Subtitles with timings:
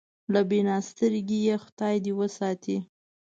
[0.33, 2.77] له بینا سترګېه خدای دې وساتي.